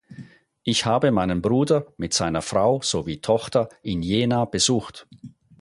[0.63, 5.07] Ich habe meinen Bruder mit seiner Frau sowie Tochter in Jena besucht.